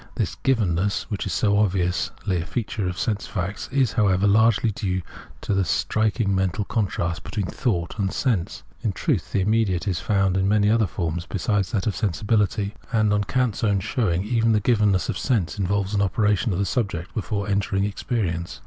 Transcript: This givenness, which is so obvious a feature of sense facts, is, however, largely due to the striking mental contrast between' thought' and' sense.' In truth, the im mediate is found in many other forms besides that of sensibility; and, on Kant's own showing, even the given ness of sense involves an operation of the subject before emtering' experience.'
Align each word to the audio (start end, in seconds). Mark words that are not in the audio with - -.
This 0.15 0.35
givenness, 0.35 1.03
which 1.09 1.27
is 1.27 1.31
so 1.33 1.59
obvious 1.59 2.09
a 2.27 2.41
feature 2.41 2.87
of 2.87 2.97
sense 2.97 3.27
facts, 3.27 3.69
is, 3.71 3.91
however, 3.93 4.25
largely 4.25 4.71
due 4.71 5.03
to 5.41 5.53
the 5.53 5.63
striking 5.63 6.33
mental 6.33 6.65
contrast 6.65 7.23
between' 7.23 7.45
thought' 7.61 7.99
and' 7.99 8.11
sense.' 8.11 8.63
In 8.81 8.93
truth, 8.93 9.31
the 9.31 9.41
im 9.41 9.51
mediate 9.51 9.87
is 9.87 9.99
found 9.99 10.37
in 10.37 10.47
many 10.47 10.71
other 10.71 10.87
forms 10.87 11.27
besides 11.27 11.71
that 11.73 11.85
of 11.85 11.95
sensibility; 11.95 12.73
and, 12.91 13.13
on 13.13 13.25
Kant's 13.25 13.63
own 13.63 13.79
showing, 13.79 14.23
even 14.23 14.53
the 14.53 14.59
given 14.59 14.91
ness 14.91 15.07
of 15.07 15.19
sense 15.19 15.59
involves 15.59 15.93
an 15.93 16.01
operation 16.01 16.51
of 16.51 16.57
the 16.57 16.65
subject 16.65 17.13
before 17.13 17.45
emtering' 17.45 17.87
experience.' 17.87 18.59